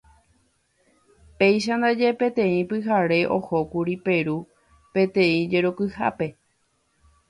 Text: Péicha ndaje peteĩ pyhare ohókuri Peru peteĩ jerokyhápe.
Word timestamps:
Péicha 1.37 1.73
ndaje 1.77 2.09
peteĩ 2.19 2.59
pyhare 2.69 3.19
ohókuri 3.37 3.95
Peru 4.05 4.37
peteĩ 4.93 5.37
jerokyhápe. 5.51 6.27